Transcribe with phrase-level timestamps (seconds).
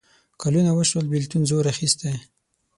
[0.41, 2.11] کلونه وشول بېلتون زور اخیستی.